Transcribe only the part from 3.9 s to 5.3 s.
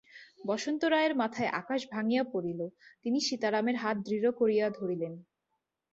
দৃঢ় করিয়া ধরিলেন।